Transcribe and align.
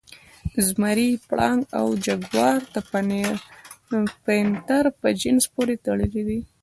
زمری، 0.67 1.09
پړانګ 1.27 1.61
او 1.79 1.87
جګوار 2.05 2.59
د 2.73 2.75
پینتر 4.25 4.85
په 4.99 5.07
جنس 5.21 5.43
پورې 5.53 5.75
تړلي 5.85 6.21
دي. 6.27 6.39